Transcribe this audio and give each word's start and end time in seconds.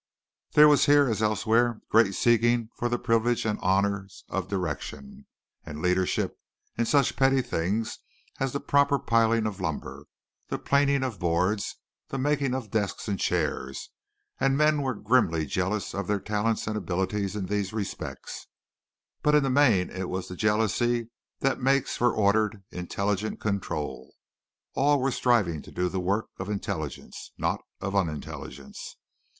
There 0.53 0.67
was 0.67 0.87
here 0.87 1.07
as 1.07 1.21
elsewhere 1.21 1.79
great 1.89 2.15
seeking 2.15 2.71
for 2.75 2.89
the 2.89 2.97
privileges 2.97 3.45
and 3.47 3.59
honors 3.61 4.23
of 4.29 4.47
direction 4.47 5.27
and 5.63 5.79
leadership 5.79 6.39
in 6.75 6.85
such 6.85 7.15
petty 7.15 7.43
things 7.43 7.99
as 8.39 8.51
the 8.51 8.59
proper 8.59 8.97
piling 8.97 9.45
of 9.45 9.61
lumber, 9.61 10.05
the 10.47 10.57
planing 10.57 11.03
of 11.03 11.19
boards, 11.19 11.75
the 12.07 12.17
making 12.17 12.55
of 12.55 12.71
desks 12.71 13.07
and 13.07 13.19
chairs, 13.19 13.91
and 14.39 14.57
men 14.57 14.81
were 14.81 14.95
grimly 14.95 15.45
jealous 15.45 15.93
of 15.93 16.07
their 16.07 16.19
talents 16.19 16.65
and 16.65 16.75
abilities 16.75 17.35
in 17.35 17.45
these 17.45 17.71
respects, 17.71 18.47
but 19.21 19.35
in 19.35 19.43
the 19.43 19.51
main 19.51 19.91
it 19.91 20.09
was 20.09 20.27
the 20.29 20.35
jealousy 20.35 21.11
that 21.41 21.61
makes 21.61 21.95
for 21.95 22.11
ordered, 22.11 22.63
intelligent 22.71 23.39
control. 23.39 24.15
All 24.73 24.99
were 24.99 25.11
striving 25.11 25.61
to 25.61 25.71
do 25.71 25.89
the 25.89 25.99
work 26.01 26.25
of 26.39 26.49
intelligence, 26.49 27.33
not 27.37 27.61
of 27.79 27.95
unintelligence. 27.95 28.97